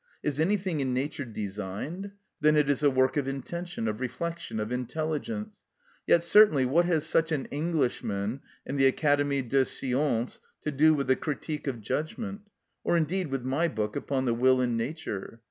Is 0.23 0.39
anything 0.39 0.79
in 0.79 0.95
nature 0.95 1.25
designed? 1.25 2.13
then 2.39 2.55
it 2.57 2.71
is 2.71 2.81
a 2.81 2.89
work 2.89 3.17
of 3.17 3.27
intention, 3.27 3.87
of 3.87 3.99
reflection, 4.01 4.59
of 4.59 4.71
intelligence. 4.71 5.61
Yet, 6.07 6.23
certainly, 6.23 6.65
what 6.65 6.85
has 6.85 7.05
such 7.05 7.31
an 7.31 7.45
Englishman 7.51 8.39
and 8.65 8.79
the 8.79 8.91
Académie 8.91 9.47
des 9.47 9.65
Sciences 9.65 10.41
to 10.61 10.71
do 10.71 10.95
with 10.95 11.05
the 11.05 11.15
"Critique 11.15 11.67
of 11.67 11.81
Judgment," 11.81 12.41
or, 12.83 12.97
indeed, 12.97 13.27
with 13.27 13.43
my 13.43 13.67
book 13.67 13.95
upon 13.95 14.25
the 14.25 14.33
Will 14.33 14.59
in 14.59 14.75
Nature? 14.75 15.39